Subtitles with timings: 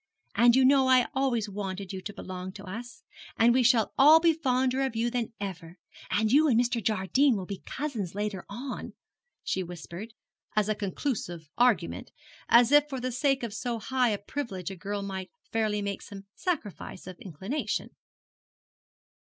[0.33, 3.03] And you know I always wanted you to belong to us.
[3.37, 5.77] And we shall all be fonder of you than ever.
[6.09, 6.83] And you and Mr.
[6.83, 8.93] Jardine will be cousins, later on,'
[9.43, 10.15] she whispered,
[10.55, 12.09] as a conclusive argument,
[12.49, 16.01] as if for the sake of so high a privilege a girl might fairly make
[16.01, 17.91] some sacrifice of inclination.